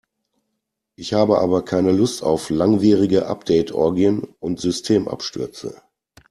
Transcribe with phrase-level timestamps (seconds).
[0.95, 5.79] Ich habe aber keine Lust auf langwierige Update-Orgien und Systemabstürze.